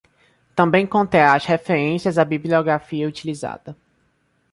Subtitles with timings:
[0.55, 3.77] Também conterá as referências à bibliografia utilizada.